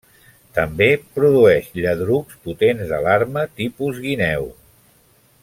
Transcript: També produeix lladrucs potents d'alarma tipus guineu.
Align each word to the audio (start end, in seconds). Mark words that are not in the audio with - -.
També 0.53 0.87
produeix 1.19 1.67
lladrucs 1.83 2.39
potents 2.47 2.87
d'alarma 2.93 3.45
tipus 3.61 4.01
guineu. 4.09 4.51